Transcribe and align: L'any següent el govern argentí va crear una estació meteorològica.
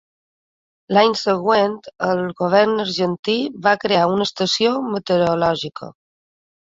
L'any 0.97 1.11
següent 1.23 1.75
el 2.07 2.21
govern 2.41 2.73
argentí 2.85 3.35
va 3.67 3.77
crear 3.87 4.09
una 4.17 4.27
estació 4.31 4.73
meteorològica. 4.97 5.93